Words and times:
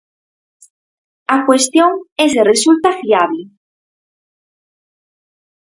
A 1.35 1.37
cuestión 1.47 1.91
é 2.23 2.25
se 2.33 2.41
resulta 2.51 2.89
fiable. 3.01 3.43